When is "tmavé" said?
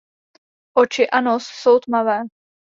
1.79-2.21